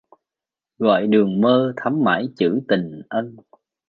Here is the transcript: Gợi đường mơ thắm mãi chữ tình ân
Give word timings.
Gợi 0.79 1.07
đường 1.07 1.41
mơ 1.41 1.73
thắm 1.77 2.03
mãi 2.03 2.29
chữ 2.37 2.59
tình 2.67 3.01
ân 3.09 3.35